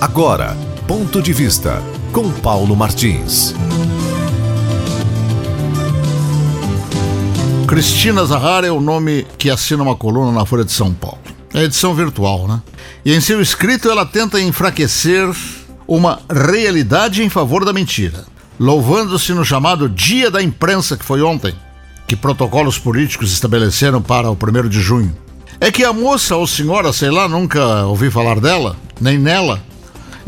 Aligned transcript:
Agora, 0.00 0.56
ponto 0.86 1.20
de 1.20 1.32
vista 1.32 1.82
com 2.12 2.30
Paulo 2.30 2.76
Martins. 2.76 3.52
Cristina 7.66 8.24
Zahara 8.24 8.68
é 8.68 8.70
o 8.70 8.80
nome 8.80 9.26
que 9.36 9.50
assina 9.50 9.82
uma 9.82 9.96
coluna 9.96 10.30
na 10.30 10.46
Folha 10.46 10.64
de 10.64 10.70
São 10.70 10.94
Paulo. 10.94 11.18
É 11.52 11.64
edição 11.64 11.96
virtual, 11.96 12.46
né? 12.46 12.62
E 13.04 13.12
em 13.12 13.20
seu 13.20 13.42
escrito 13.42 13.90
ela 13.90 14.06
tenta 14.06 14.40
enfraquecer 14.40 15.28
uma 15.84 16.20
realidade 16.30 17.24
em 17.24 17.28
favor 17.28 17.64
da 17.64 17.72
mentira, 17.72 18.24
louvando-se 18.58 19.34
no 19.34 19.44
chamado 19.44 19.88
Dia 19.88 20.30
da 20.30 20.40
Imprensa, 20.40 20.96
que 20.96 21.04
foi 21.04 21.22
ontem, 21.22 21.52
que 22.06 22.14
protocolos 22.14 22.78
políticos 22.78 23.32
estabeleceram 23.32 24.00
para 24.00 24.30
o 24.30 24.38
1 24.40 24.68
de 24.68 24.80
junho. 24.80 25.12
É 25.60 25.72
que 25.72 25.82
a 25.82 25.92
moça 25.92 26.36
ou 26.36 26.46
senhora, 26.46 26.92
sei 26.92 27.10
lá, 27.10 27.28
nunca 27.28 27.84
ouvi 27.86 28.12
falar 28.12 28.38
dela, 28.38 28.76
nem 29.00 29.18
nela, 29.18 29.60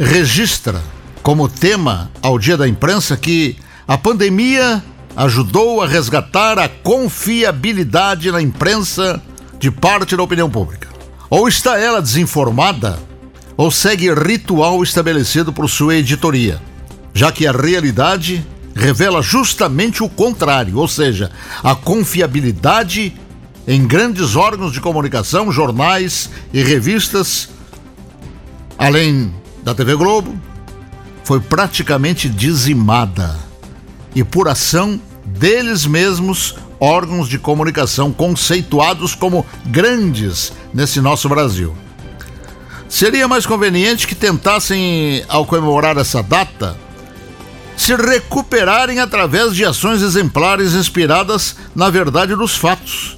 registra 0.00 0.80
como 1.22 1.46
tema 1.46 2.10
ao 2.22 2.38
Dia 2.38 2.56
da 2.56 2.66
Imprensa 2.66 3.18
que 3.18 3.56
a 3.86 3.98
pandemia 3.98 4.82
ajudou 5.14 5.82
a 5.82 5.86
resgatar 5.86 6.58
a 6.58 6.68
confiabilidade 6.68 8.32
na 8.32 8.40
imprensa 8.40 9.20
de 9.58 9.70
parte 9.70 10.16
da 10.16 10.22
opinião 10.22 10.48
pública. 10.48 10.88
Ou 11.28 11.46
está 11.46 11.78
ela 11.78 12.00
desinformada, 12.00 12.98
ou 13.56 13.70
segue 13.70 14.12
ritual 14.14 14.82
estabelecido 14.82 15.52
por 15.52 15.68
sua 15.68 15.96
editoria, 15.96 16.62
já 17.12 17.30
que 17.30 17.46
a 17.46 17.52
realidade 17.52 18.44
revela 18.74 19.20
justamente 19.20 20.02
o 20.02 20.08
contrário, 20.08 20.78
ou 20.78 20.88
seja, 20.88 21.30
a 21.62 21.74
confiabilidade 21.74 23.14
em 23.68 23.86
grandes 23.86 24.34
órgãos 24.34 24.72
de 24.72 24.80
comunicação, 24.80 25.52
jornais 25.52 26.30
e 26.54 26.62
revistas, 26.62 27.50
além 28.78 29.34
da 29.62 29.74
TV 29.74 29.94
Globo, 29.94 30.38
foi 31.24 31.40
praticamente 31.40 32.28
dizimada. 32.28 33.36
E 34.14 34.24
por 34.24 34.48
ação 34.48 35.00
deles 35.24 35.86
mesmos, 35.86 36.56
órgãos 36.80 37.28
de 37.28 37.38
comunicação 37.38 38.12
conceituados 38.12 39.14
como 39.14 39.46
grandes 39.66 40.52
nesse 40.72 41.00
nosso 41.00 41.28
Brasil. 41.28 41.76
Seria 42.88 43.28
mais 43.28 43.46
conveniente 43.46 44.06
que 44.06 44.14
tentassem, 44.16 45.24
ao 45.28 45.46
comemorar 45.46 45.96
essa 45.96 46.22
data, 46.22 46.76
se 47.76 47.94
recuperarem 47.94 48.98
através 48.98 49.54
de 49.54 49.64
ações 49.64 50.02
exemplares 50.02 50.74
inspiradas 50.74 51.54
na 51.74 51.88
verdade 51.88 52.34
dos 52.34 52.56
fatos. 52.56 53.16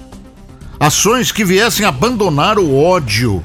Ações 0.78 1.32
que 1.32 1.44
viessem 1.44 1.86
abandonar 1.86 2.58
o 2.58 2.76
ódio 2.76 3.42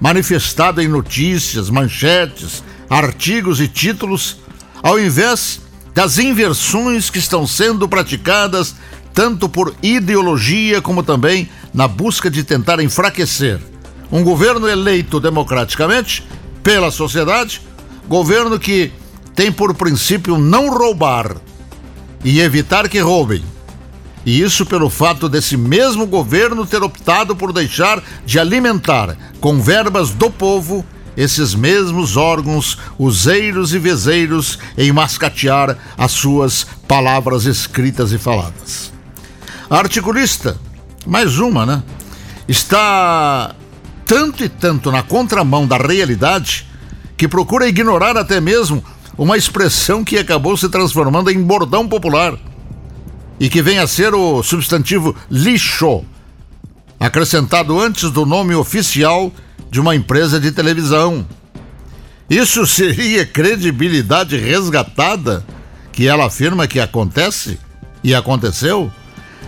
manifestado 0.00 0.80
em 0.82 0.88
notícias, 0.88 1.70
manchetes, 1.70 2.62
artigos 2.88 3.60
e 3.60 3.68
títulos, 3.68 4.38
ao 4.82 4.98
invés 4.98 5.60
das 5.94 6.18
inversões 6.18 7.08
que 7.08 7.18
estão 7.18 7.46
sendo 7.46 7.88
praticadas 7.88 8.74
tanto 9.14 9.48
por 9.48 9.74
ideologia 9.80 10.82
como 10.82 11.02
também 11.02 11.48
na 11.72 11.86
busca 11.86 12.28
de 12.28 12.42
tentar 12.42 12.80
enfraquecer 12.80 13.60
um 14.10 14.22
governo 14.22 14.68
eleito 14.68 15.20
democraticamente 15.20 16.26
pela 16.62 16.90
sociedade, 16.90 17.62
governo 18.08 18.58
que 18.58 18.92
tem 19.34 19.50
por 19.50 19.74
princípio 19.74 20.38
não 20.38 20.68
roubar 20.70 21.36
e 22.24 22.40
evitar 22.40 22.88
que 22.88 22.98
roubem. 22.98 23.44
E 24.26 24.40
isso 24.40 24.64
pelo 24.64 24.88
fato 24.88 25.28
desse 25.28 25.56
mesmo 25.56 26.06
governo 26.06 26.64
ter 26.64 26.82
optado 26.82 27.36
por 27.36 27.52
deixar 27.52 28.02
de 28.24 28.38
alimentar 28.38 29.16
com 29.40 29.60
verbas 29.60 30.10
do 30.10 30.30
povo 30.30 30.84
esses 31.16 31.54
mesmos 31.54 32.16
órgãos, 32.16 32.78
useiros 32.98 33.72
e 33.72 33.78
vezeiros, 33.78 34.58
em 34.76 34.90
mascatear 34.92 35.76
as 35.96 36.10
suas 36.12 36.66
palavras 36.88 37.44
escritas 37.44 38.12
e 38.12 38.18
faladas. 38.18 38.92
A 39.70 39.78
articulista, 39.78 40.56
mais 41.06 41.38
uma, 41.38 41.64
né? 41.64 41.82
Está 42.48 43.54
tanto 44.04 44.42
e 44.44 44.48
tanto 44.48 44.90
na 44.90 45.02
contramão 45.02 45.66
da 45.66 45.76
realidade 45.76 46.66
que 47.16 47.28
procura 47.28 47.68
ignorar 47.68 48.16
até 48.16 48.40
mesmo 48.40 48.84
uma 49.16 49.36
expressão 49.36 50.02
que 50.02 50.18
acabou 50.18 50.56
se 50.56 50.68
transformando 50.68 51.30
em 51.30 51.40
bordão 51.40 51.88
popular 51.88 52.34
e 53.38 53.48
que 53.48 53.62
vem 53.62 53.78
a 53.78 53.86
ser 53.86 54.14
o 54.14 54.42
substantivo 54.42 55.14
lixo, 55.30 56.04
acrescentado 56.98 57.78
antes 57.78 58.10
do 58.10 58.24
nome 58.24 58.54
oficial 58.54 59.32
de 59.70 59.80
uma 59.80 59.94
empresa 59.94 60.38
de 60.38 60.52
televisão. 60.52 61.26
Isso 62.28 62.66
seria 62.66 63.26
credibilidade 63.26 64.36
resgatada 64.36 65.44
que 65.92 66.06
ela 66.08 66.26
afirma 66.26 66.66
que 66.66 66.80
acontece 66.80 67.58
e 68.02 68.14
aconteceu? 68.14 68.90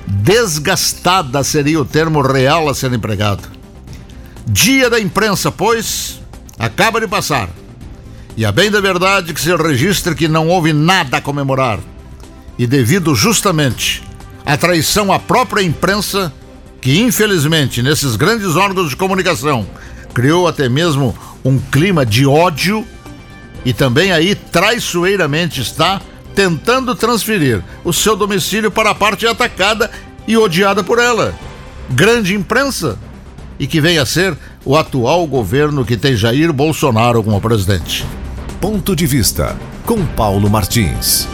Desgastada 0.07 1.43
seria 1.43 1.81
o 1.81 1.85
termo 1.85 2.21
real 2.23 2.69
a 2.69 2.75
ser 2.75 2.93
empregado. 2.93 3.43
Dia 4.47 4.89
da 4.89 5.01
imprensa, 5.01 5.51
pois, 5.51 6.21
acaba 6.57 7.01
de 7.01 7.09
passar. 7.09 7.51
E 8.37 8.45
a 8.45 8.53
bem 8.53 8.71
da 8.71 8.81
verdade 8.81 9.35
que 9.35 9.41
se 9.41 9.55
registra 9.57 10.15
que 10.15 10.29
não 10.29 10.49
houve 10.49 10.73
nada 10.73 11.17
a 11.17 11.21
comemorar. 11.21 11.81
E 12.59 12.67
devido 12.67 13.15
justamente 13.15 14.03
à 14.45 14.57
traição 14.57 15.13
à 15.13 15.19
própria 15.19 15.63
imprensa, 15.63 16.33
que 16.81 17.01
infelizmente 17.01 17.83
nesses 17.83 18.17
grandes 18.17 18.57
órgãos 18.57 18.91
de 18.91 18.97
comunicação 18.97 19.67
criou 20.15 20.49
até 20.49 20.69
mesmo 20.69 21.17
um 21.45 21.59
clima 21.59 22.07
de 22.07 22.27
ódio 22.27 22.87
e 23.65 23.73
também 23.73 24.13
aí 24.13 24.35
traiçoeiramente 24.35 25.61
está 25.61 26.01
tentando 26.35 26.95
transferir 26.95 27.63
o 27.85 27.93
seu 27.93 28.15
domicílio 28.15 28.71
para 28.71 28.91
a 28.91 28.95
parte 28.95 29.27
atacada 29.27 29.91
e 30.27 30.37
odiada 30.37 30.85
por 30.85 30.99
ela. 30.99 31.35
Grande 31.91 32.35
imprensa 32.35 32.99
e 33.59 33.67
que 33.67 33.81
venha 33.81 34.03
a 34.03 34.07
ser 34.07 34.37
o 34.65 34.77
atual 34.77 35.27
governo 35.27 35.85
que 35.85 35.97
tem 35.97 36.17
Jair 36.17 36.53
Bolsonaro 36.53 37.23
como 37.23 37.41
presidente. 37.41 38.05
Ponto 38.61 38.95
de 38.95 39.07
vista 39.07 39.57
com 39.85 40.05
Paulo 40.05 40.49
Martins. 40.51 41.29